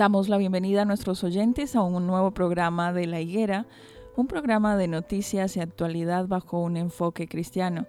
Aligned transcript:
Damos 0.00 0.30
la 0.30 0.38
bienvenida 0.38 0.80
a 0.80 0.84
nuestros 0.86 1.22
oyentes 1.24 1.76
a 1.76 1.82
un 1.82 2.06
nuevo 2.06 2.30
programa 2.30 2.90
de 2.90 3.06
La 3.06 3.20
Higuera, 3.20 3.66
un 4.16 4.28
programa 4.28 4.78
de 4.78 4.88
noticias 4.88 5.58
y 5.58 5.60
actualidad 5.60 6.26
bajo 6.26 6.58
un 6.58 6.78
enfoque 6.78 7.28
cristiano. 7.28 7.84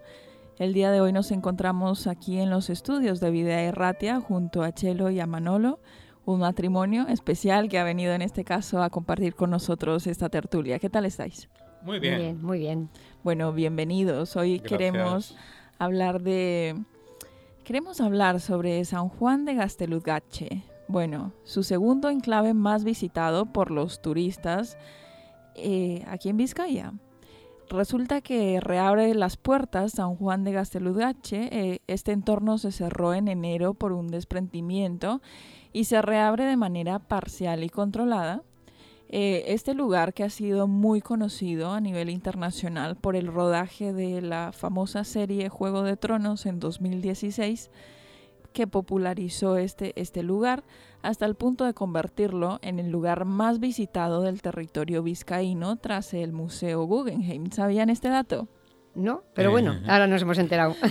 El 0.59 0.73
día 0.73 0.91
de 0.91 0.99
hoy 0.99 1.13
nos 1.13 1.31
encontramos 1.31 2.07
aquí 2.07 2.37
en 2.37 2.49
los 2.49 2.69
estudios 2.69 3.21
de 3.21 3.31
Vida 3.31 3.61
Erratia 3.61 4.19
junto 4.19 4.61
a 4.61 4.73
Chelo 4.73 5.09
y 5.09 5.21
a 5.21 5.25
Manolo, 5.25 5.79
un 6.25 6.41
matrimonio 6.41 7.07
especial 7.07 7.69
que 7.69 7.79
ha 7.79 7.85
venido 7.85 8.13
en 8.13 8.23
este 8.23 8.43
caso 8.43 8.83
a 8.83 8.89
compartir 8.89 9.33
con 9.33 9.49
nosotros 9.49 10.05
esta 10.05 10.27
tertulia. 10.27 10.79
¿Qué 10.79 10.89
tal 10.89 11.05
estáis? 11.05 11.47
Muy 11.81 12.01
bien. 12.01 12.15
Muy 12.15 12.21
bien, 12.21 12.41
muy 12.41 12.59
bien. 12.59 12.89
Bueno, 13.23 13.53
bienvenidos. 13.53 14.35
Hoy 14.35 14.59
queremos 14.59 15.37
hablar 15.79 16.21
de 16.21 16.75
queremos 17.63 18.01
hablar 18.01 18.41
sobre 18.41 18.83
San 18.83 19.07
Juan 19.07 19.45
de 19.45 19.55
Gasteluzgache, 19.55 20.65
bueno, 20.91 21.31
su 21.43 21.63
segundo 21.63 22.09
enclave 22.09 22.53
más 22.53 22.83
visitado 22.83 23.45
por 23.45 23.71
los 23.71 24.01
turistas 24.01 24.77
eh, 25.55 26.03
aquí 26.07 26.29
en 26.29 26.37
Vizcaya. 26.37 26.93
Resulta 27.69 28.19
que 28.19 28.59
reabre 28.59 29.13
las 29.15 29.37
puertas 29.37 29.93
San 29.93 30.15
Juan 30.17 30.43
de 30.43 30.51
Gasteludgache. 30.51 31.47
Eh, 31.51 31.79
este 31.87 32.11
entorno 32.11 32.57
se 32.57 32.73
cerró 32.73 33.13
en 33.13 33.29
enero 33.29 33.73
por 33.73 33.93
un 33.93 34.09
desprendimiento 34.09 35.21
y 35.71 35.85
se 35.85 36.01
reabre 36.01 36.43
de 36.43 36.57
manera 36.57 36.99
parcial 36.99 37.63
y 37.63 37.69
controlada. 37.69 38.43
Eh, 39.07 39.45
este 39.47 39.73
lugar 39.73 40.13
que 40.13 40.23
ha 40.23 40.29
sido 40.29 40.67
muy 40.67 40.99
conocido 40.99 41.71
a 41.71 41.79
nivel 41.79 42.09
internacional 42.09 42.97
por 42.97 43.15
el 43.15 43.27
rodaje 43.27 43.93
de 43.93 44.21
la 44.21 44.51
famosa 44.51 45.05
serie 45.05 45.47
Juego 45.47 45.83
de 45.83 45.95
Tronos 45.95 46.45
en 46.45 46.59
2016 46.59 47.71
que 48.53 48.67
popularizó 48.67 49.57
este, 49.57 49.99
este 49.99 50.23
lugar 50.23 50.63
hasta 51.01 51.25
el 51.25 51.35
punto 51.35 51.65
de 51.65 51.73
convertirlo 51.73 52.59
en 52.61 52.79
el 52.79 52.89
lugar 52.89 53.25
más 53.25 53.59
visitado 53.59 54.21
del 54.21 54.41
territorio 54.41 55.03
vizcaíno 55.03 55.77
tras 55.77 56.13
el 56.13 56.31
Museo 56.31 56.83
Guggenheim. 56.83 57.51
¿Sabían 57.51 57.89
este 57.89 58.09
dato? 58.09 58.47
No, 58.93 59.23
pero 59.33 59.51
bueno, 59.51 59.73
eh. 59.73 59.83
ahora 59.87 60.07
nos 60.07 60.21
hemos 60.21 60.37
enterado. 60.37 60.75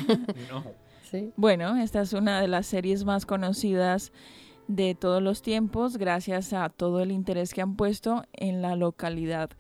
Bueno, 1.35 1.77
esta 1.77 2.03
es 2.03 2.13
una 2.13 2.41
de 2.41 2.47
las 2.47 2.67
series 2.67 3.05
más 3.05 3.27
conocidas 3.27 4.13
de 4.69 4.95
todos 4.95 5.21
los 5.21 5.43
tiempos 5.43 5.97
gracias 5.97 6.53
a 6.53 6.69
todo 6.69 7.01
el 7.01 7.11
interés 7.11 7.53
que 7.53 7.63
han 7.63 7.75
puesto 7.75 8.25
en 8.33 8.63
la 8.63 8.77
localidad 8.77 9.51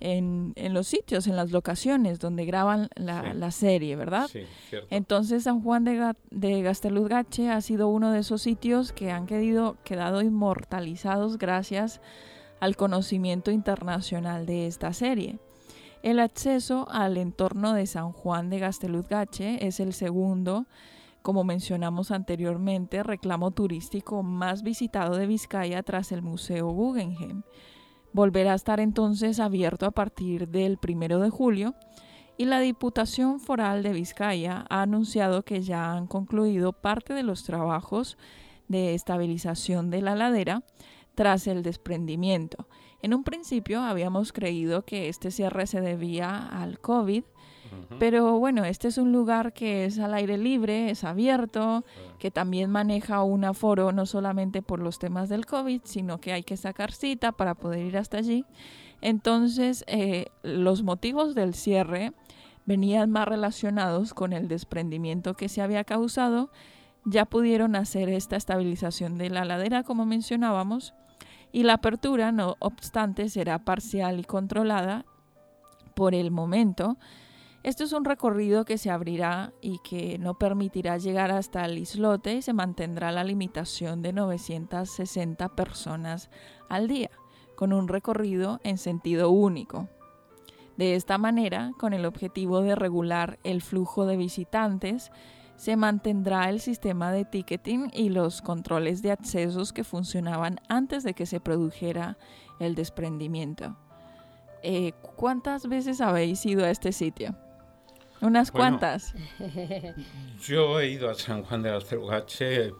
en, 0.00 0.52
en, 0.56 0.74
los 0.74 0.86
sitios, 0.86 1.26
en 1.26 1.36
las 1.36 1.50
locaciones 1.52 2.18
donde 2.18 2.44
graban 2.44 2.88
la, 2.94 3.32
la 3.34 3.50
serie, 3.50 3.96
¿verdad? 3.96 4.28
Sí, 4.28 4.42
cierto. 4.68 4.88
Entonces 4.90 5.44
San 5.44 5.62
Juan 5.62 5.84
de, 5.84 6.14
de 6.30 6.62
Gasteluzgache 6.62 7.50
ha 7.50 7.60
sido 7.60 7.88
uno 7.88 8.12
de 8.12 8.20
esos 8.20 8.42
sitios 8.42 8.92
que 8.92 9.10
han 9.10 9.26
quedado, 9.26 9.76
quedado 9.84 10.22
inmortalizados 10.22 11.38
gracias 11.38 12.00
al 12.60 12.76
conocimiento 12.76 13.50
internacional 13.50 14.46
de 14.46 14.66
esta 14.66 14.92
serie. 14.92 15.38
El 16.02 16.20
acceso 16.20 16.86
al 16.90 17.16
entorno 17.16 17.72
de 17.72 17.86
San 17.86 18.12
Juan 18.12 18.50
de 18.50 18.58
Gasteluzgache 18.60 19.66
es 19.66 19.80
el 19.80 19.92
segundo, 19.92 20.66
como 21.22 21.42
mencionamos 21.42 22.12
anteriormente, 22.12 23.02
reclamo 23.02 23.50
turístico 23.50 24.22
más 24.22 24.62
visitado 24.62 25.16
de 25.16 25.26
Vizcaya 25.26 25.82
tras 25.82 26.12
el 26.12 26.22
Museo 26.22 26.68
Guggenheim 26.68 27.42
volverá 28.16 28.52
a 28.52 28.56
estar 28.56 28.80
entonces 28.80 29.40
abierto 29.40 29.84
a 29.84 29.90
partir 29.90 30.48
del 30.48 30.78
primero 30.78 31.20
de 31.20 31.28
julio 31.28 31.74
y 32.38 32.46
la 32.46 32.60
Diputación 32.60 33.40
Foral 33.40 33.82
de 33.82 33.92
Vizcaya 33.92 34.64
ha 34.70 34.80
anunciado 34.80 35.44
que 35.44 35.60
ya 35.60 35.92
han 35.92 36.06
concluido 36.06 36.72
parte 36.72 37.12
de 37.12 37.22
los 37.22 37.44
trabajos 37.44 38.16
de 38.68 38.94
estabilización 38.94 39.90
de 39.90 40.00
la 40.00 40.14
ladera 40.14 40.62
tras 41.14 41.46
el 41.46 41.62
desprendimiento. 41.62 42.66
En 43.02 43.12
un 43.12 43.22
principio 43.22 43.82
habíamos 43.82 44.32
creído 44.32 44.86
que 44.86 45.10
este 45.10 45.30
cierre 45.30 45.66
se 45.66 45.82
debía 45.82 46.38
al 46.38 46.80
COVID, 46.80 47.22
pero 47.98 48.38
bueno, 48.38 48.64
este 48.64 48.88
es 48.88 48.98
un 48.98 49.12
lugar 49.12 49.52
que 49.52 49.84
es 49.84 49.98
al 49.98 50.14
aire 50.14 50.36
libre, 50.36 50.90
es 50.90 51.04
abierto, 51.04 51.84
que 52.18 52.30
también 52.30 52.70
maneja 52.70 53.22
un 53.22 53.44
aforo 53.44 53.92
no 53.92 54.06
solamente 54.06 54.62
por 54.62 54.80
los 54.80 54.98
temas 54.98 55.28
del 55.28 55.46
COVID, 55.46 55.80
sino 55.84 56.18
que 56.20 56.32
hay 56.32 56.42
que 56.42 56.56
sacar 56.56 56.92
cita 56.92 57.32
para 57.32 57.54
poder 57.54 57.86
ir 57.86 57.96
hasta 57.96 58.18
allí. 58.18 58.44
Entonces, 59.00 59.84
eh, 59.86 60.26
los 60.42 60.82
motivos 60.82 61.34
del 61.34 61.54
cierre 61.54 62.12
venían 62.66 63.10
más 63.10 63.28
relacionados 63.28 64.12
con 64.12 64.32
el 64.32 64.48
desprendimiento 64.48 65.34
que 65.34 65.48
se 65.48 65.62
había 65.62 65.84
causado. 65.84 66.50
Ya 67.04 67.24
pudieron 67.24 67.76
hacer 67.76 68.08
esta 68.08 68.36
estabilización 68.36 69.16
de 69.16 69.30
la 69.30 69.44
ladera, 69.44 69.84
como 69.84 70.04
mencionábamos, 70.06 70.92
y 71.52 71.62
la 71.62 71.74
apertura, 71.74 72.32
no 72.32 72.56
obstante, 72.58 73.28
será 73.28 73.60
parcial 73.60 74.18
y 74.18 74.24
controlada 74.24 75.06
por 75.94 76.14
el 76.14 76.30
momento 76.30 76.98
esto 77.66 77.82
es 77.82 77.92
un 77.92 78.04
recorrido 78.04 78.64
que 78.64 78.78
se 78.78 78.90
abrirá 78.90 79.52
y 79.60 79.80
que 79.80 80.18
no 80.18 80.34
permitirá 80.38 80.98
llegar 80.98 81.32
hasta 81.32 81.64
el 81.64 81.78
islote 81.78 82.34
y 82.34 82.42
se 82.42 82.52
mantendrá 82.52 83.10
la 83.10 83.24
limitación 83.24 84.02
de 84.02 84.12
960 84.12 85.48
personas 85.48 86.30
al 86.68 86.86
día, 86.86 87.10
con 87.56 87.72
un 87.72 87.88
recorrido 87.88 88.60
en 88.62 88.78
sentido 88.78 89.30
único. 89.30 89.88
De 90.76 90.94
esta 90.94 91.18
manera, 91.18 91.72
con 91.76 91.92
el 91.92 92.06
objetivo 92.06 92.60
de 92.60 92.76
regular 92.76 93.40
el 93.42 93.60
flujo 93.62 94.06
de 94.06 94.16
visitantes, 94.16 95.10
se 95.56 95.74
mantendrá 95.74 96.48
el 96.50 96.60
sistema 96.60 97.10
de 97.10 97.24
ticketing 97.24 97.90
y 97.92 98.10
los 98.10 98.42
controles 98.42 99.02
de 99.02 99.10
accesos 99.10 99.72
que 99.72 99.82
funcionaban 99.82 100.60
antes 100.68 101.02
de 101.02 101.14
que 101.14 101.26
se 101.26 101.40
produjera 101.40 102.16
el 102.60 102.76
desprendimiento. 102.76 103.76
Eh, 104.62 104.92
¿Cuántas 105.16 105.68
veces 105.68 106.00
habéis 106.00 106.46
ido 106.46 106.64
a 106.64 106.70
este 106.70 106.92
sitio? 106.92 107.34
Unas 108.20 108.50
cuantas. 108.50 109.14
Yo 110.40 110.80
he 110.80 110.88
ido 110.88 111.10
a 111.10 111.14
San 111.14 111.42
Juan 111.42 111.62
de 111.62 111.70
las 111.70 111.84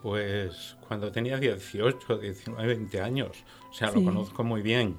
pues 0.03 0.77
cuando 0.87 1.13
tenía 1.13 1.39
18, 1.39 2.19
19, 2.19 2.67
20 2.67 3.01
años. 3.01 3.45
O 3.71 3.75
sea, 3.75 3.91
lo 3.91 4.03
conozco 4.03 4.45
muy 4.45 4.63
bien. 4.63 4.99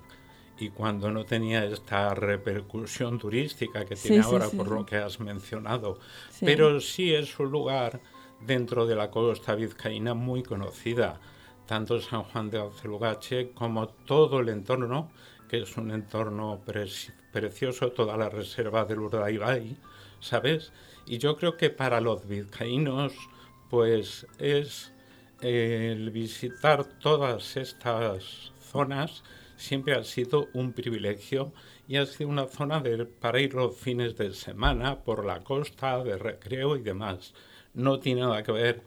Y 0.59 0.69
cuando 0.69 1.11
no 1.11 1.23
tenía 1.23 1.65
esta 1.65 2.13
repercusión 2.15 3.19
turística 3.19 3.85
que 3.85 3.95
tiene 3.95 4.23
ahora 4.23 4.49
por 4.49 4.69
lo 4.69 4.85
que 4.85 4.97
has 4.97 5.19
mencionado. 5.19 5.99
Pero 6.39 6.79
sí 6.81 7.13
es 7.13 7.39
un 7.39 7.51
lugar 7.51 7.99
dentro 8.41 8.85
de 8.85 8.95
la 8.95 9.09
costa 9.09 9.55
vizcaína 9.55 10.13
muy 10.13 10.43
conocida, 10.43 11.19
tanto 11.65 11.99
San 12.01 12.23
Juan 12.23 12.49
de 12.49 12.59
Alcelugache 12.59 13.51
como 13.51 13.87
todo 13.87 14.39
el 14.39 14.49
entorno, 14.49 15.11
que 15.47 15.61
es 15.61 15.77
un 15.77 15.91
entorno 15.91 16.61
precioso, 17.31 17.91
toda 17.91 18.17
la 18.17 18.29
reserva 18.29 18.85
del 18.85 18.99
Urdaibai, 18.99 19.77
¿sabes? 20.19 20.71
Y 21.05 21.17
yo 21.17 21.37
creo 21.37 21.57
que 21.57 21.69
para 21.69 22.01
los 22.01 22.27
vizcaínos, 22.27 23.13
pues 23.69 24.27
es 24.39 24.93
el 25.41 26.09
visitar 26.11 26.85
todas 26.99 27.57
estas 27.57 28.51
zonas 28.71 29.23
siempre 29.57 29.95
ha 29.95 30.03
sido 30.03 30.47
un 30.53 30.71
privilegio 30.71 31.51
y 31.87 31.97
ha 31.97 32.05
sido 32.05 32.29
una 32.29 32.47
zona 32.47 32.79
de, 32.79 33.05
para 33.05 33.41
ir 33.41 33.53
los 33.55 33.75
fines 33.75 34.15
de 34.15 34.33
semana 34.33 35.03
por 35.03 35.25
la 35.25 35.43
costa, 35.43 36.03
de 36.03 36.17
recreo 36.17 36.77
y 36.77 36.81
demás. 36.81 37.33
No 37.73 37.99
tiene 37.99 38.21
nada 38.21 38.43
que 38.43 38.51
ver 38.51 38.83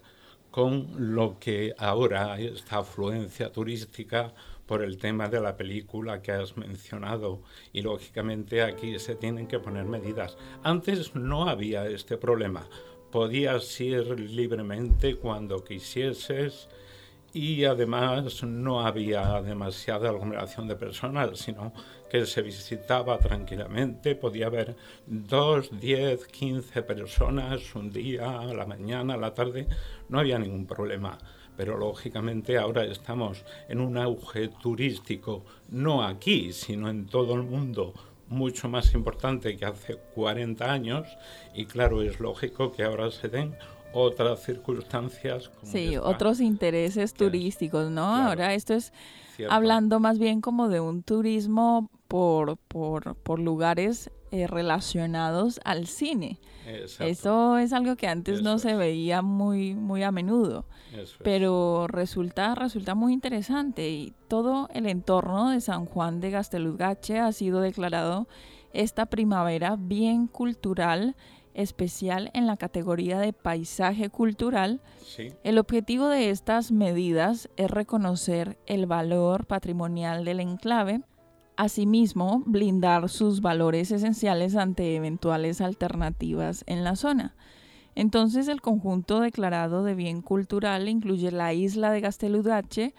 con 0.51 1.15
lo 1.15 1.39
que 1.39 1.75
ahora 1.79 2.39
esta 2.41 2.79
afluencia 2.79 3.53
turística 3.53 4.33
por 4.71 4.85
el 4.85 4.99
tema 4.99 5.27
de 5.27 5.41
la 5.41 5.57
película 5.57 6.23
que 6.23 6.31
has 6.31 6.57
mencionado 6.57 7.43
y 7.73 7.83
lógicamente 7.83 8.63
aquí 8.63 8.97
se 9.01 9.17
tienen 9.17 9.49
que 9.49 9.59
poner 9.59 9.85
medidas. 9.85 10.37
Antes 10.63 11.17
no 11.17 11.49
había 11.49 11.89
este 11.89 12.17
problema. 12.17 12.69
Podías 13.11 13.81
ir 13.81 14.21
libremente 14.21 15.17
cuando 15.17 15.65
quisieses 15.65 16.69
y 17.33 17.65
además 17.65 18.45
no 18.45 18.87
había 18.87 19.43
demasiada 19.43 20.11
aglomeración 20.11 20.69
de 20.69 20.77
personas, 20.77 21.37
sino 21.41 21.73
que 22.09 22.25
se 22.25 22.41
visitaba 22.41 23.19
tranquilamente, 23.19 24.15
podía 24.15 24.47
haber 24.47 24.77
dos, 25.05 25.69
diez, 25.81 26.29
quince 26.29 26.85
personas 26.85 27.75
un 27.75 27.91
día, 27.91 28.45
la 28.45 28.67
mañana, 28.67 29.15
a 29.15 29.17
la 29.17 29.35
tarde, 29.35 29.67
no 30.09 30.21
había 30.21 30.39
ningún 30.39 30.65
problema. 30.65 31.19
Pero 31.57 31.77
lógicamente 31.77 32.59
ahora 32.59 32.85
estamos 32.85 33.45
en 33.69 33.81
un 33.81 33.99
auge 33.99 34.49
turístico, 34.49 35.45
no 35.69 36.03
aquí, 36.03 36.53
sino 36.53 36.89
en 36.89 37.07
todo 37.07 37.35
el 37.35 37.43
mundo, 37.43 37.93
mucho 38.29 38.69
más 38.69 38.95
importante 38.95 39.57
que 39.57 39.67
hace 39.67 39.97
40 40.15 40.73
años 40.73 41.09
y 41.55 41.67
claro, 41.67 42.03
es 42.03 42.21
lógico 42.21 42.73
que 42.73 42.85
ahora 42.85 43.11
se 43.11 43.29
den 43.29 43.57
otras 43.93 44.45
circunstancias. 44.45 45.51
sí, 45.63 45.97
otros 45.97 46.41
intereses 46.41 47.13
turísticos, 47.13 47.91
¿no? 47.91 48.05
Ahora 48.05 48.55
esto 48.55 48.75
es 48.75 48.93
hablando 49.49 50.01
más 50.01 50.19
bien 50.19 50.41
como 50.41 50.69
de 50.69 50.81
un 50.81 51.03
turismo 51.03 51.91
por, 52.07 52.57
por, 52.57 53.17
por 53.17 53.41
lugares 53.41 54.11
eh, 54.31 54.47
relacionados 54.47 55.61
al 55.65 55.87
cine. 55.87 56.39
Eso 57.01 57.59
es 57.59 57.73
algo 57.73 57.97
que 57.97 58.07
antes 58.07 58.43
no 58.43 58.59
se 58.59 58.75
veía 58.75 59.23
muy, 59.23 59.75
muy 59.75 60.03
a 60.03 60.13
menudo, 60.13 60.67
pero 61.23 61.87
resulta, 61.87 62.55
resulta 62.55 62.95
muy 62.95 63.13
interesante 63.13 63.91
y 63.91 64.15
todo 64.29 64.69
el 64.73 64.87
entorno 64.87 65.51
de 65.51 65.61
San 65.61 65.87
Juan 65.87 66.21
de 66.21 66.31
Gasteluzgache 66.31 67.19
ha 67.19 67.33
sido 67.33 67.61
declarado 67.61 68.29
esta 68.73 69.07
primavera 69.07 69.77
bien 69.79 70.27
cultural 70.27 71.17
especial 71.55 72.31
en 72.35 72.47
la 72.47 72.57
categoría 72.57 73.19
de 73.19 73.33
paisaje 73.33 74.09
cultural. 74.09 74.81
El 75.43 75.59
objetivo 75.59 76.09
de 76.09 76.31
estas 76.31 76.73
medidas 76.73 77.49
es 77.57 77.71
reconocer 77.71 78.59
el 78.67 78.87
valor 78.87 79.47
patrimonial 79.47 80.25
del 80.25 80.41
enclave, 80.41 81.03
asimismo 81.61 82.43
blindar 82.47 83.11
sus 83.11 83.43
valores 83.43 83.91
esenciales 83.91 84.57
ante 84.57 84.97
eventuales 84.97 85.61
alternativas 85.61 86.65
en 86.67 86.85
la 86.85 86.97
zona. 86.97 87.35
Entonces 87.95 88.49
el 88.49 88.63
conjunto 88.63 89.21
declarado 89.21 89.85
de 89.85 89.95
bien 89.95 90.23
cultural 90.23 90.89
incluye 90.89 91.31
la 91.31 91.53
isla 91.53 91.91
de 91.91 92.01
Gasteludache, 92.01 92.95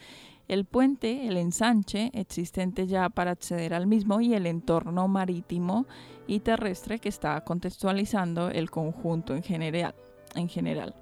el 0.48 0.66
puente, 0.66 1.28
el 1.28 1.38
ensanche 1.38 2.12
existente 2.14 2.86
ya 2.86 3.10
para 3.10 3.32
acceder 3.32 3.74
al 3.74 3.88
mismo 3.88 4.22
y 4.22 4.36
el 4.36 4.46
entorno 4.46 5.08
marítimo 5.08 5.88
y 6.28 6.42
terrestre 6.42 7.00
que 7.00 7.10
está 7.10 7.42
contextualizando 7.42 8.50
el 8.50 8.70
conjunto 8.70 9.36
en 9.36 9.42
general. 9.42 9.96
En 10.36 10.50
general. 10.50 10.94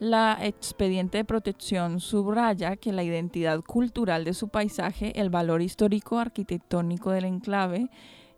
La 0.00 0.38
expediente 0.40 1.18
de 1.18 1.26
protección 1.26 2.00
subraya 2.00 2.76
que 2.76 2.90
la 2.90 3.02
identidad 3.02 3.60
cultural 3.60 4.24
de 4.24 4.32
su 4.32 4.48
paisaje, 4.48 5.20
el 5.20 5.28
valor 5.28 5.60
histórico 5.60 6.18
arquitectónico 6.18 7.10
del 7.10 7.26
enclave, 7.26 7.90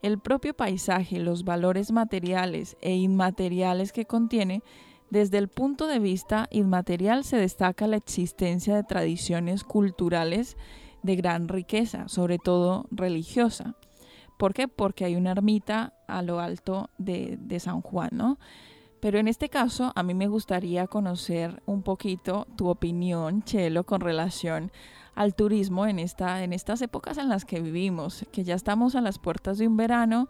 el 0.02 0.18
propio 0.18 0.54
paisaje, 0.54 1.20
los 1.20 1.44
valores 1.44 1.92
materiales 1.92 2.76
e 2.80 2.96
inmateriales 2.96 3.92
que 3.92 4.06
contiene, 4.06 4.60
desde 5.08 5.38
el 5.38 5.46
punto 5.46 5.86
de 5.86 6.00
vista 6.00 6.48
inmaterial 6.50 7.22
se 7.22 7.36
destaca 7.36 7.86
la 7.86 7.96
existencia 7.96 8.74
de 8.74 8.82
tradiciones 8.82 9.62
culturales 9.62 10.56
de 11.04 11.14
gran 11.14 11.46
riqueza, 11.46 12.08
sobre 12.08 12.38
todo 12.38 12.86
religiosa. 12.90 13.76
¿Por 14.36 14.52
qué? 14.52 14.66
Porque 14.66 15.04
hay 15.04 15.14
una 15.14 15.30
ermita 15.30 15.92
a 16.08 16.22
lo 16.22 16.40
alto 16.40 16.90
de, 16.98 17.38
San 17.60 17.82
Juan, 17.82 18.10
¿no? 18.10 18.40
Pero 19.02 19.18
en 19.18 19.26
este 19.26 19.48
caso, 19.48 19.90
a 19.96 20.04
mí 20.04 20.14
me 20.14 20.28
gustaría 20.28 20.86
conocer 20.86 21.60
un 21.66 21.82
poquito 21.82 22.46
tu 22.54 22.68
opinión, 22.68 23.42
Chelo, 23.42 23.82
con 23.82 24.00
relación 24.00 24.70
al 25.16 25.34
turismo 25.34 25.86
en, 25.86 25.98
esta, 25.98 26.44
en 26.44 26.52
estas 26.52 26.82
épocas 26.82 27.18
en 27.18 27.28
las 27.28 27.44
que 27.44 27.60
vivimos, 27.60 28.24
que 28.30 28.44
ya 28.44 28.54
estamos 28.54 28.94
a 28.94 29.00
las 29.00 29.18
puertas 29.18 29.58
de 29.58 29.66
un 29.66 29.76
verano 29.76 30.28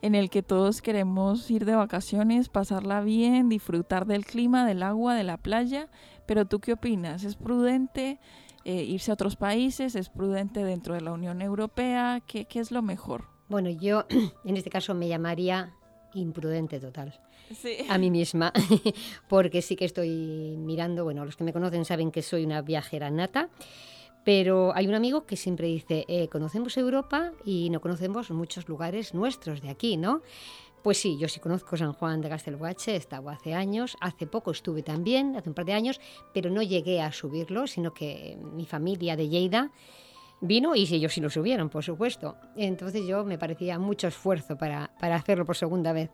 en 0.00 0.14
el 0.14 0.30
que 0.30 0.42
todos 0.42 0.80
queremos 0.80 1.50
ir 1.50 1.66
de 1.66 1.74
vacaciones, 1.74 2.48
pasarla 2.48 3.02
bien, 3.02 3.50
disfrutar 3.50 4.06
del 4.06 4.24
clima, 4.24 4.66
del 4.66 4.82
agua, 4.82 5.14
de 5.14 5.24
la 5.24 5.36
playa. 5.36 5.90
Pero 6.24 6.46
tú 6.46 6.58
qué 6.58 6.72
opinas? 6.72 7.22
¿Es 7.22 7.36
prudente 7.36 8.18
eh, 8.64 8.82
irse 8.82 9.10
a 9.10 9.14
otros 9.14 9.36
países? 9.36 9.94
¿Es 9.94 10.08
prudente 10.08 10.64
dentro 10.64 10.94
de 10.94 11.02
la 11.02 11.12
Unión 11.12 11.42
Europea? 11.42 12.22
¿Qué, 12.26 12.46
qué 12.46 12.60
es 12.60 12.70
lo 12.70 12.80
mejor? 12.80 13.26
Bueno, 13.50 13.68
yo 13.68 14.06
en 14.46 14.56
este 14.56 14.70
caso 14.70 14.94
me 14.94 15.06
llamaría 15.06 15.74
imprudente 16.16 16.80
total. 16.80 17.18
A 17.88 17.98
mí 17.98 18.10
misma, 18.10 18.52
porque 19.28 19.62
sí 19.62 19.76
que 19.76 19.84
estoy 19.84 20.10
mirando, 20.58 21.04
bueno, 21.04 21.24
los 21.24 21.36
que 21.36 21.44
me 21.44 21.52
conocen 21.52 21.84
saben 21.84 22.10
que 22.10 22.22
soy 22.22 22.44
una 22.44 22.62
viajera 22.62 23.10
nata, 23.10 23.48
pero 24.24 24.74
hay 24.74 24.88
un 24.88 24.94
amigo 24.94 25.26
que 25.26 25.36
siempre 25.36 25.68
dice, 25.68 26.04
eh, 26.08 26.28
conocemos 26.28 26.76
Europa 26.76 27.32
y 27.44 27.70
no 27.70 27.80
conocemos 27.80 28.30
muchos 28.32 28.68
lugares 28.68 29.14
nuestros 29.14 29.62
de 29.62 29.70
aquí, 29.70 29.96
¿no? 29.96 30.22
Pues 30.82 30.98
sí, 30.98 31.16
yo 31.18 31.28
sí 31.28 31.40
conozco 31.40 31.76
San 31.76 31.92
Juan 31.92 32.20
de 32.20 32.28
Castelguache, 32.28 32.92
he 32.92 32.96
estado 32.96 33.28
hace 33.30 33.54
años, 33.54 33.96
hace 34.00 34.26
poco 34.26 34.50
estuve 34.50 34.82
también, 34.82 35.36
hace 35.36 35.48
un 35.48 35.54
par 35.54 35.64
de 35.64 35.72
años, 35.72 36.00
pero 36.32 36.50
no 36.50 36.62
llegué 36.62 37.00
a 37.00 37.12
subirlo, 37.12 37.66
sino 37.66 37.92
que 37.92 38.38
mi 38.54 38.66
familia 38.66 39.16
de 39.16 39.28
Lleida 39.28 39.72
vino 40.40 40.74
y 40.74 40.82
ellos 40.82 41.12
sí 41.12 41.20
lo 41.20 41.30
subieron, 41.30 41.68
por 41.68 41.84
supuesto. 41.84 42.36
Entonces 42.56 43.06
yo 43.06 43.24
me 43.24 43.38
parecía 43.38 43.78
mucho 43.78 44.08
esfuerzo 44.08 44.56
para, 44.56 44.90
para 45.00 45.16
hacerlo 45.16 45.44
por 45.44 45.56
segunda 45.56 45.92
vez. 45.92 46.10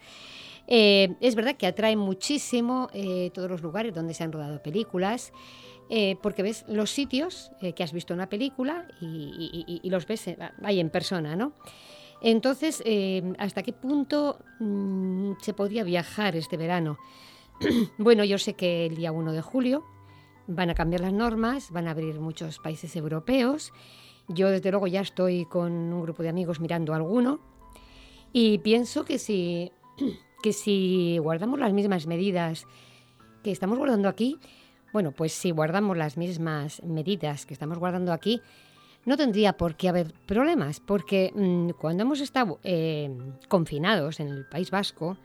Eh, 0.67 1.17
es 1.21 1.35
verdad 1.35 1.57
que 1.57 1.67
atrae 1.67 1.97
muchísimo 1.97 2.89
eh, 2.93 3.31
todos 3.35 3.51
los 3.51 3.63
lugares 3.63 3.95
donde 3.95 4.15
se 4.15 4.25
han 4.25 4.33
rodado 4.33 4.63
películas, 4.63 5.33
eh, 5.91 6.17
porque 6.23 6.43
ves 6.43 6.65
los 6.69 6.91
sitios 6.91 7.51
que 7.77 7.83
has 7.83 7.93
visto 7.93 8.15
una 8.15 8.29
película 8.29 8.87
y, 9.01 9.81
los 9.85 10.07
ves 10.07 10.31
ahí 10.63 10.81
en 10.81 10.91
persona, 10.91 11.37
¿no? 11.37 11.53
Entonces, 12.23 12.83
¿hasta 13.39 13.63
qué 13.63 13.73
punto 13.73 14.39
mm, 14.61 15.33
se 15.43 15.53
podría 15.53 15.83
viajar 15.83 16.37
este 16.37 16.57
verano? 16.57 16.97
bueno, 17.99 18.25
yo 18.25 18.39
sé 18.39 18.55
que 18.55 18.87
el 18.87 18.95
día 18.95 19.13
1 19.13 19.33
de 19.33 19.43
julio 19.43 19.85
van 20.47 20.71
a 20.71 20.75
cambiar 20.75 21.03
las 21.03 21.13
normas, 21.13 21.71
van 21.73 21.89
a 21.89 21.91
abrir 21.91 22.21
muchos 22.21 22.59
países 22.59 22.95
europeos 22.97 23.73
yo 24.35 24.51
desde 24.51 24.71
luego 24.71 24.87
ya 24.87 25.01
estoy 25.01 25.45
con 25.47 25.73
un 25.73 26.03
grupo 26.03 26.23
de 26.23 26.29
amigos 26.29 26.61
mirando 26.61 26.95
alguno 26.95 27.41
y 28.33 28.59
pienso 28.59 29.05
que 29.05 29.19
si, 29.19 29.73
que 30.43 30.53
si 30.53 31.19
guardamos 31.19 31.61
las 31.61 31.73
mismas 31.73 32.07
medidas 32.07 32.67
que 33.43 33.51
estamos 33.51 33.79
guardando 33.79 34.09
aquí, 34.09 34.39
bueno, 34.93 35.13
pues 35.13 35.33
si 35.33 35.51
guardamos 35.51 35.97
las 35.97 36.17
mismas 36.17 36.83
medidas 36.83 37.47
que 37.47 37.55
estamos 37.55 37.79
guardando 37.79 38.13
aquí, 38.13 38.41
no 39.05 39.17
tendría 39.17 39.55
por 39.55 39.75
qué 39.75 39.89
haber 39.89 40.13
problemas, 40.27 40.81
porque 40.81 41.33
mm, 41.35 41.71
cuando 41.81 42.03
hemos 42.03 42.21
estado 42.21 42.61
eh, 42.63 43.11
confinados 43.49 44.21
en 44.21 44.29
el 44.29 44.47
País 44.47 44.71
Vasco, 44.71 45.17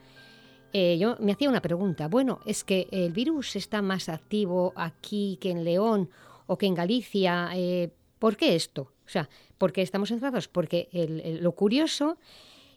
eh, 0.74 0.98
yo 0.98 1.16
me 1.20 1.32
hacía 1.32 1.50
una 1.50 1.62
pregunta, 1.62 2.08
bueno, 2.08 2.40
¿es 2.46 2.64
que 2.64 2.88
el 2.92 3.12
virus 3.12 3.56
está 3.56 3.82
más 3.82 4.10
activo 4.10 4.74
aquí 4.76 5.38
que 5.40 5.52
en 5.52 5.64
León 5.64 6.10
o 6.48 6.58
que 6.58 6.66
en 6.66 6.74
Galicia? 6.74 7.50
Eh, 7.54 7.92
¿Por 8.20 8.36
qué 8.36 8.56
esto? 8.56 8.92
O 9.08 9.10
sea, 9.10 9.30
¿por 9.58 9.72
qué 9.72 9.82
estamos 9.82 10.12
encerrados? 10.12 10.48
Porque 10.48 10.90
lo 11.42 11.54
curioso 11.54 12.18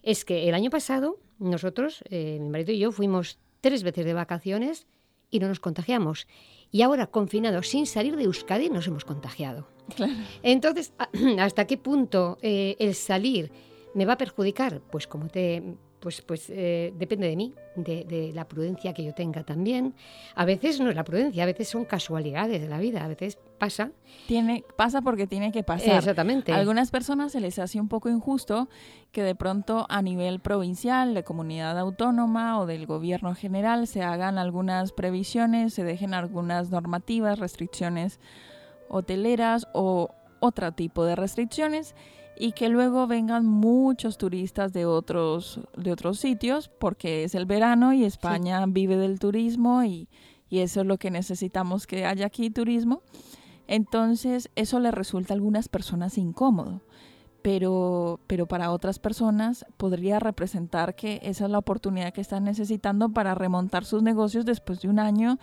es 0.03 0.25
que 0.25 0.49
el 0.49 0.55
año 0.55 0.71
pasado 0.71 1.19
nosotros, 1.41 2.05
eh, 2.11 2.39
mi 2.41 2.49
marido 2.51 2.73
y 2.73 2.79
yo, 2.79 2.93
fuimos 2.93 3.39
tres 3.61 3.83
veces 3.83 4.05
de 4.05 4.15
vacaciones 4.15 4.87
y 5.31 5.41
no 5.41 5.49
nos 5.49 5.61
contagiamos. 5.61 6.27
Y 6.71 6.83
ahora, 6.83 7.09
confinados 7.09 7.69
sin 7.69 7.87
salir 7.87 8.17
de 8.17 8.25
Euskadi, 8.25 8.69
nos 8.69 8.87
hemos 8.87 9.05
contagiado. 9.05 9.67
Entonces, 10.43 10.93
¿hasta 11.39 11.67
qué 11.67 11.77
punto 11.77 12.39
eh, 12.43 12.77
el 12.79 12.95
salir 12.95 13.51
me 13.95 14.05
va 14.05 14.15
a 14.15 14.19
perjudicar? 14.19 14.81
Pues 14.91 15.07
como 15.07 15.29
te 15.29 15.77
pues, 16.01 16.23
pues 16.23 16.47
eh, 16.49 16.93
depende 16.99 17.29
de 17.29 17.37
mí, 17.37 17.55
de, 17.77 18.33
la 18.35 18.49
prudencia 18.49 18.93
que 18.95 19.05
yo 19.05 19.15
tenga 19.15 19.45
también. 19.45 19.95
A 20.35 20.45
veces 20.45 20.81
no 20.81 20.89
es 20.89 20.97
la 20.97 21.05
prudencia, 21.05 21.43
a 21.43 21.47
veces 21.47 21.69
son 21.69 21.85
casualidades 21.85 22.61
de 22.61 22.69
la 22.69 22.79
vida, 22.79 23.05
a 23.05 23.09
veces 23.09 23.39
pasa. 23.59 23.91
Tiene, 24.27 24.65
pasa 24.77 25.03
porque 25.03 25.27
tiene 25.27 25.53
que 25.53 25.63
pasar. 25.63 25.99
Exactamente. 25.99 26.53
A 26.53 26.57
algunas 26.57 26.91
personas 26.91 27.33
se 27.33 27.41
les 27.41 27.59
hace 27.59 27.79
un 27.81 27.89
poco 27.89 28.09
injusto 28.09 28.69
que 29.13 29.23
de 29.23 29.35
pronto 29.35 29.87
a 29.89 30.03
nivel 30.03 30.41
provincial, 30.41 31.15
de 31.15 31.23
comunidad 31.23 31.79
autónoma 31.79 32.59
o 32.59 32.67
del 32.67 32.87
gobierno 32.87 33.35
general 33.35 33.87
se 33.87 34.03
hagan 34.03 34.39
algunas 34.39 34.93
previsiones, 34.93 35.75
se 35.75 35.85
dejen 35.85 36.15
algunas 36.15 36.71
normativas, 36.71 37.39
restricciones 37.39 38.19
hoteleras 38.89 39.69
o 39.75 40.11
otro 40.41 40.73
tipo 40.73 41.05
de 41.05 41.15
restricciones 41.15 41.95
y 42.41 42.53
que 42.53 42.71
luego 42.71 43.07
vengan 43.07 43.45
muchos 43.45 44.17
turistas 44.17 44.73
de 44.73 44.87
otros, 44.87 45.61
de 45.77 45.93
otros 45.93 46.19
sitios 46.19 46.71
porque 46.71 47.25
es 47.25 47.35
el 47.35 47.45
verano 47.45 47.93
y 47.93 48.05
España 48.05 48.65
vive 48.67 48.97
del 48.97 49.19
turismo 49.19 49.85
y, 49.85 50.09
y, 50.49 50.61
eso 50.61 50.81
es 50.81 50.87
lo 50.87 50.97
que 50.97 51.11
necesitamos 51.11 51.87
que 51.87 52.07
haya 52.07 52.25
aquí 52.25 52.49
turismo. 52.49 53.03
Entonces 53.67 54.49
eso 54.57 54.81
le 54.81 54.91
resulta 54.91 55.35
a 55.35 55.37
algunas 55.37 55.69
personas 55.69 56.17
incómodo, 56.17 56.81
pero, 57.43 58.21
pero 58.27 58.47
para 58.47 58.71
otras 58.71 58.99
personas 58.99 59.67
podría 59.77 60.19
representar 60.19 60.95
que 60.95 61.21
esa 61.23 61.45
es 61.45 61.51
la 61.51 61.59
oportunidad 61.59 62.15
que 62.15 62.23
están 62.23 62.45
necesitando 62.45 63.11
para 63.11 63.35
remontar 63.35 63.85
sus 63.85 64.03
negocios 64.03 64.47
después 64.47 64.81
de 64.81 64.89
un 64.89 64.99
año 64.99 65.39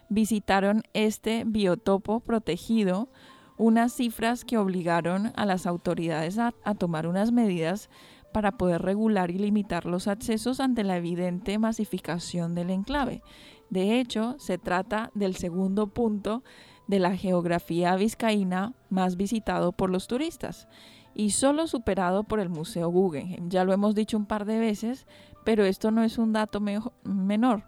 visitaron 0.09 0.83
este 0.93 1.45
biotopo 1.47 2.21
protegido, 2.21 3.09
unas 3.57 3.95
cifras 3.95 4.45
que 4.45 4.59
obligaron 4.59 5.33
a 5.35 5.47
las 5.47 5.67
autoridades 5.67 6.39
a, 6.39 6.53
tomar 6.79 7.07
unas 7.07 7.33
medidas 7.33 7.89
para 8.37 8.53
poder 8.53 8.83
regular 8.83 9.31
y 9.31 9.39
limitar 9.39 9.87
los 9.87 10.09
accesos 10.09 10.61
ante 10.61 10.85
la 10.85 10.99
evidente 10.99 11.59
masificación 11.59 12.55
del 12.55 12.69
enclave. 12.69 13.23
De 13.71 13.99
hecho, 13.99 14.37
se 14.39 14.59
trata 14.59 15.11
del 15.15 15.37
segundo 15.37 15.87
punto 15.87 16.45
de 16.87 16.99
la 16.99 17.17
geografía 17.17 17.97
vizcaína 17.97 18.75
más 18.91 19.17
visitado 19.17 19.73
por 19.73 19.89
los 19.89 20.07
turistas 20.07 20.69
y 21.15 21.31
solo 21.31 21.67
superado 21.67 22.25
por 22.25 22.39
el 22.39 22.51
Museo 22.51 22.91
Guggenheim. 22.91 23.49
Ya 23.49 23.65
lo 23.65 23.73
hemos 23.73 23.95
dicho 23.95 24.19
un 24.19 24.27
par 24.27 24.45
de 24.45 24.59
veces, 24.59 25.07
pero 25.47 25.65
esto 25.65 25.91
no 25.91 26.05
es 26.05 26.19
un 26.19 26.35
dato 26.35 26.61
menor. 27.05 27.65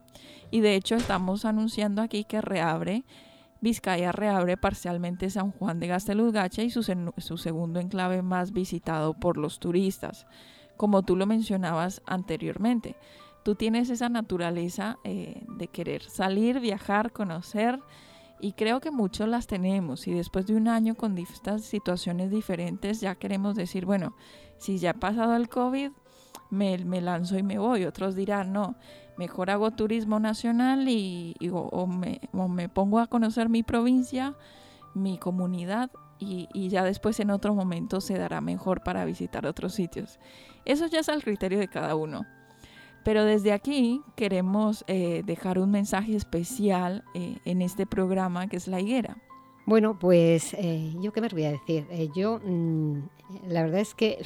Y 0.50 0.60
de 0.60 0.74
hecho 0.74 0.96
estamos 0.96 1.46
anunciando 1.46 2.02
aquí 2.02 2.24
que 2.24 2.42
reabre, 2.42 3.06
Vizcaya 3.62 4.12
reabre 4.12 4.58
parcialmente 4.58 5.30
San 5.30 5.50
Juan 5.50 5.80
de 5.80 5.86
Gasteluzgache 5.86 6.62
y 6.62 6.70
su 6.70 7.38
segundo 7.38 7.80
enclave 7.80 8.20
más 8.20 8.52
visitado 8.52 9.14
por 9.14 9.38
los 9.38 9.60
turistas, 9.60 10.26
como 10.78 11.02
tú 11.02 11.14
lo 11.14 11.26
mencionabas 11.26 12.00
anteriormente. 12.06 12.96
Tú 13.42 13.54
tienes 13.54 13.90
esa 13.90 14.08
naturaleza 14.08 14.98
eh, 15.04 15.44
de 15.46 15.68
querer 15.68 16.02
salir, 16.02 16.60
viajar, 16.60 17.12
conocer, 17.12 17.78
y 18.40 18.52
creo 18.52 18.80
que 18.80 18.90
muchos 18.90 19.28
las 19.28 19.46
tenemos 19.46 20.06
y 20.06 20.12
después 20.12 20.46
de 20.46 20.54
un 20.54 20.68
año 20.68 20.94
con 20.94 21.18
estas 21.18 21.62
situaciones 21.62 22.30
diferentes 22.30 23.00
ya 23.00 23.16
queremos 23.16 23.56
decir, 23.56 23.84
bueno, 23.84 24.14
si 24.58 24.78
ya 24.78 24.90
ha 24.90 24.94
pasado 24.94 25.34
el 25.34 25.48
COVID, 25.48 25.90
me, 26.50 27.00
lanzo 27.00 27.36
y 27.38 27.42
me 27.42 27.58
voy. 27.58 27.84
Otros 27.84 28.14
dirán, 28.14 28.52
no, 28.52 28.76
mejor 29.16 29.50
hago 29.50 29.70
turismo 29.72 30.20
nacional 30.20 30.88
y, 30.88 31.34
o, 31.52 31.86
me, 31.86 32.68
pongo 32.68 33.00
a 33.00 33.06
conocer 33.08 33.48
mi 33.48 33.62
provincia, 33.62 34.36
mi 34.94 35.18
comunidad 35.18 35.90
y, 36.18 36.48
y, 36.52 36.68
ya 36.68 36.82
después 36.82 37.20
en 37.20 37.30
otro 37.30 37.54
momento 37.54 38.00
se 38.00 38.18
dará 38.18 38.40
mejor 38.40 38.82
para 38.82 39.04
visitar 39.04 39.46
otros 39.46 39.74
sitios. 39.74 40.18
Eso 40.64 40.86
ya 40.86 41.00
es 41.00 41.08
al 41.08 41.22
criterio 41.22 41.58
de 41.58 41.68
cada 41.68 41.94
uno. 41.94 42.26
Pero 43.04 43.24
desde 43.24 43.52
aquí 43.52 44.02
queremos 44.16 44.84
eh, 44.86 45.22
dejar 45.24 45.58
un 45.58 45.70
mensaje 45.70 46.14
especial 46.14 47.04
eh, 47.14 47.38
en 47.44 47.62
este 47.62 47.86
programa 47.86 48.48
que 48.48 48.56
es 48.56 48.68
la 48.68 48.80
higuera. 48.80 49.16
Bueno, 49.64 49.98
pues 49.98 50.54
eh, 50.54 50.92
yo 51.00 51.12
qué 51.12 51.20
me 51.20 51.28
voy 51.28 51.44
a 51.44 51.52
decir. 51.52 51.86
yo, 52.14 52.40
mm, 52.44 52.98
la 53.48 53.62
verdad 53.62 53.80
es 53.80 53.94
que 53.94 54.18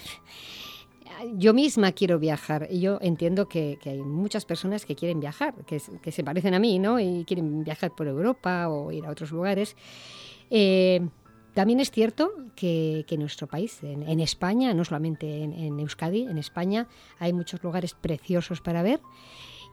yo 1.36 1.54
misma 1.54 1.92
quiero 1.92 2.18
viajar 2.18 2.68
y 2.70 2.80
yo 2.80 2.98
entiendo 3.00 3.48
que, 3.48 3.78
hay 3.84 4.02
muchas 4.02 4.44
personas 4.44 4.86
que 4.86 4.96
quieren 4.96 5.20
viajar, 5.20 5.54
que, 5.64 5.78
se 5.78 6.24
parecen 6.24 6.54
a 6.54 6.58
mí, 6.58 6.78
¿no? 6.78 6.98
Y 6.98 7.24
quieren 7.24 7.64
viajar 7.64 7.94
por 7.94 8.06
Europa 8.06 8.68
o 8.68 8.90
ir 8.92 9.06
a 9.06 9.10
otros 9.10 9.30
lugares. 9.30 9.76
Eh, 10.54 11.00
también 11.54 11.80
es 11.80 11.90
cierto 11.90 12.30
que, 12.54 13.06
en 13.08 13.20
nuestro 13.20 13.46
país, 13.46 13.82
en, 13.82 14.20
España, 14.20 14.74
no 14.74 14.84
solamente 14.84 15.42
en, 15.42 15.80
Euskadi, 15.80 16.22
en 16.22 16.36
España 16.36 16.88
hay 17.18 17.32
muchos 17.32 17.62
lugares 17.62 17.94
preciosos 17.94 18.60
para 18.60 18.82
ver. 18.82 19.00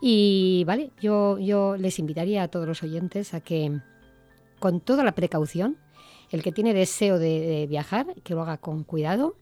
Y 0.01 0.63
vale, 0.65 0.91
yo, 1.01 1.38
yo 1.38 1.75
les 1.75 2.00
invitaría 2.00 2.43
a 2.43 2.48
todos 2.48 2.65
los 2.65 2.81
oyentes 2.81 3.33
a 3.33 3.41
que 3.41 3.79
con 4.59 4.79
toda 4.79 5.03
la 5.03 5.13
precaución, 5.13 5.77
el 6.31 6.43
que 6.43 6.53
tiene 6.53 6.74
deseo 6.74 7.19
de 7.19 7.65
viajar, 7.69 8.15
que 8.24 8.33
lo 8.33 8.41
haga 8.41 8.57
con 8.57 8.86
cuidado 8.86 9.36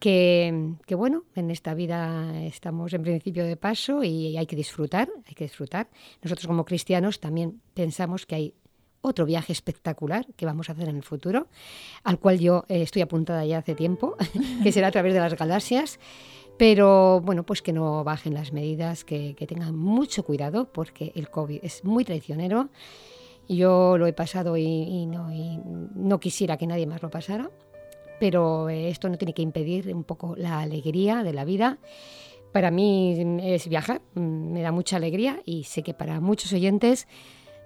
que, 0.00 0.94
bueno, 0.96 1.24
en 1.36 1.50
esta 1.50 1.74
vida 1.74 2.42
estamos 2.44 2.92
en 2.94 3.02
principio 3.02 3.44
de 3.44 3.56
paso 3.56 4.02
y 4.02 4.36
hay 4.36 4.46
que 4.46 4.56
disfrutar, 4.56 5.10
hay 5.26 5.34
que 5.34 5.44
disfrutar. 5.44 5.88
Nosotros 6.22 6.46
como 6.46 6.64
cristianos 6.64 7.20
también 7.20 7.60
pensamos 7.74 8.24
que 8.24 8.34
hay 8.34 8.54
otro 9.02 9.24
viaje 9.26 9.52
espectacular 9.52 10.26
que 10.36 10.46
vamos 10.46 10.68
a 10.68 10.72
hacer 10.72 10.88
en 10.88 10.96
el 10.96 11.02
futuro, 11.02 11.48
al 12.04 12.18
cual 12.18 12.38
yo 12.38 12.64
eh, 12.68 12.82
estoy 12.82 13.02
apuntada 13.02 13.44
ya 13.44 13.58
hace 13.58 13.74
tiempo, 13.74 14.16
que 14.62 14.72
será 14.72 14.88
a 14.88 14.90
través 14.90 15.14
de 15.14 15.20
las 15.20 15.36
galaxias. 15.36 15.98
Pero 16.56 17.22
bueno, 17.22 17.44
pues 17.44 17.62
que 17.62 17.72
no 17.72 18.04
bajen 18.04 18.34
las 18.34 18.52
medidas, 18.52 19.04
que, 19.04 19.34
tengan 19.48 19.74
mucho 19.74 20.24
cuidado 20.24 20.70
porque 20.70 21.10
el 21.14 21.30
COVID 21.30 21.60
es 21.62 21.84
muy 21.84 22.04
traicionero. 22.04 22.68
Yo 23.48 23.96
lo 23.96 24.06
he 24.06 24.12
pasado 24.12 24.58
y, 24.58 25.06
no, 25.06 25.32
y 25.32 25.58
no 25.94 26.20
quisiera 26.20 26.58
que 26.58 26.66
nadie 26.66 26.86
más 26.86 27.02
lo 27.02 27.10
pasara 27.10 27.50
pero 28.20 28.68
eh, 28.68 28.90
esto 28.90 29.08
no 29.08 29.18
tiene 29.18 29.32
que 29.32 29.42
impedir 29.42 29.92
un 29.92 30.04
poco 30.04 30.36
la 30.36 30.60
alegría 30.60 31.24
de 31.24 31.32
la 31.32 31.44
vida. 31.44 31.78
Para 32.52 32.70
mí 32.70 33.40
es 33.42 33.68
viajar, 33.68 34.02
mm, 34.14 34.52
me 34.52 34.62
da 34.62 34.70
mucha 34.70 34.96
alegría 34.96 35.40
y 35.44 35.64
sé 35.64 35.82
que 35.82 35.94
para 35.94 36.20
muchos 36.20 36.52
oyentes 36.52 37.08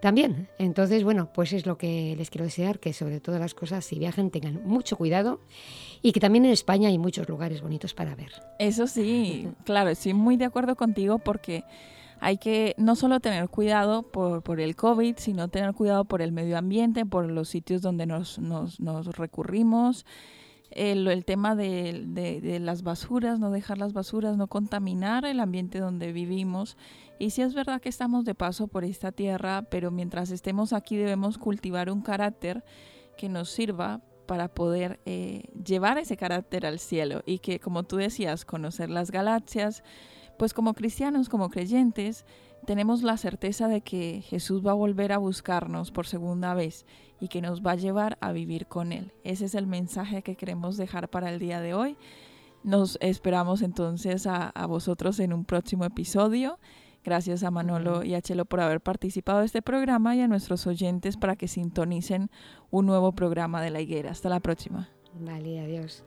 también. 0.04 0.48
Entonces, 0.58 1.02
bueno, 1.02 1.30
pues 1.32 1.54
es 1.54 1.64
lo 1.64 1.78
que 1.78 2.14
les 2.18 2.28
quiero 2.28 2.44
desear, 2.44 2.78
que 2.78 2.92
sobre 2.92 3.20
todas 3.20 3.40
las 3.40 3.54
cosas, 3.54 3.86
si 3.86 3.98
viajan, 3.98 4.28
tengan 4.28 4.62
mucho 4.62 4.98
cuidado 4.98 5.40
y 6.02 6.12
que 6.12 6.20
también 6.20 6.44
en 6.44 6.50
España 6.50 6.90
hay 6.90 6.98
muchos 6.98 7.26
lugares 7.26 7.62
bonitos 7.62 7.94
para 7.94 8.14
ver. 8.14 8.30
Eso 8.58 8.86
sí, 8.86 9.48
claro, 9.64 9.88
estoy 9.88 10.12
muy 10.12 10.36
de 10.36 10.44
acuerdo 10.44 10.76
contigo 10.76 11.20
porque 11.20 11.64
hay 12.20 12.36
que 12.36 12.74
no 12.76 12.96
solo 12.96 13.18
tener 13.20 13.48
cuidado 13.48 14.02
por, 14.02 14.42
por, 14.42 14.60
el 14.60 14.76
COVID, 14.76 15.14
sino 15.16 15.48
tener 15.48 15.72
cuidado 15.72 16.04
por 16.04 16.20
el 16.20 16.32
medio 16.32 16.58
ambiente, 16.58 17.06
por 17.06 17.30
los 17.30 17.48
sitios 17.48 17.80
donde 17.80 18.04
nos, 18.04 18.38
nos, 18.38 18.80
nos 18.80 19.06
recurrimos 19.16 20.04
el, 20.74 21.24
tema 21.24 21.54
de, 21.54 22.58
las 22.60 22.82
basuras, 22.82 23.38
no 23.38 23.50
dejar 23.50 23.78
las 23.78 23.92
basuras, 23.92 24.36
no 24.36 24.48
contaminar 24.48 25.24
el 25.24 25.40
ambiente 25.40 25.78
donde 25.78 26.12
vivimos. 26.12 26.76
Y 27.18 27.30
sí 27.30 27.42
es 27.42 27.54
verdad 27.54 27.80
que 27.80 27.88
estamos 27.88 28.24
de 28.24 28.34
paso 28.34 28.66
por 28.66 28.84
esta 28.84 29.12
tierra, 29.12 29.62
pero 29.70 29.90
mientras 29.90 30.30
estemos 30.30 30.72
aquí 30.72 30.96
debemos 30.96 31.38
cultivar 31.38 31.90
un 31.90 32.02
carácter 32.02 32.64
que 33.16 33.28
nos 33.28 33.50
sirva 33.50 34.00
para 34.26 34.48
poder 34.48 35.00
eh, 35.04 35.44
llevar 35.64 35.98
ese 35.98 36.16
carácter 36.16 36.66
al 36.66 36.78
cielo 36.78 37.22
y 37.26 37.38
que, 37.38 37.60
como 37.60 37.84
tú 37.84 37.96
decías, 37.96 38.44
conocer 38.44 38.90
las 38.90 39.10
galaxias, 39.10 39.84
pues 40.38 40.54
como 40.54 40.74
cristianos, 40.74 41.28
como 41.28 41.50
creyentes, 41.50 42.24
tenemos 42.64 43.02
la 43.02 43.16
certeza 43.16 43.68
de 43.68 43.80
que 43.80 44.22
Jesús 44.22 44.64
va 44.66 44.72
a 44.72 44.74
volver 44.74 45.12
a 45.12 45.18
buscarnos 45.18 45.90
por 45.90 46.06
segunda 46.06 46.54
vez 46.54 46.86
y 47.20 47.28
que 47.28 47.40
nos 47.40 47.62
va 47.62 47.72
a 47.72 47.76
llevar 47.76 48.18
a 48.20 48.32
vivir 48.32 48.66
con 48.66 48.92
Él. 48.92 49.12
Ese 49.24 49.46
es 49.46 49.54
el 49.54 49.66
mensaje 49.66 50.22
que 50.22 50.36
queremos 50.36 50.76
dejar 50.76 51.08
para 51.08 51.30
el 51.30 51.38
día 51.38 51.60
de 51.60 51.74
hoy. 51.74 51.96
Nos 52.62 52.98
esperamos 53.00 53.62
entonces 53.62 54.26
a, 54.26 54.48
a 54.48 54.66
vosotros 54.66 55.20
en 55.20 55.32
un 55.32 55.44
próximo 55.44 55.84
episodio. 55.84 56.58
Gracias 57.04 57.42
a 57.42 57.50
Manolo 57.50 58.02
y 58.02 58.14
a 58.14 58.22
Chelo 58.22 58.46
por 58.46 58.60
haber 58.60 58.80
participado 58.80 59.40
de 59.40 59.46
este 59.46 59.60
programa 59.60 60.16
y 60.16 60.22
a 60.22 60.28
nuestros 60.28 60.66
oyentes 60.66 61.18
para 61.18 61.36
que 61.36 61.48
sintonicen 61.48 62.30
un 62.70 62.86
nuevo 62.86 63.12
programa 63.12 63.60
de 63.60 63.70
La 63.70 63.82
Higuera. 63.82 64.10
Hasta 64.10 64.30
la 64.30 64.40
próxima. 64.40 64.88
Vale, 65.12 65.60
adiós. 65.60 66.04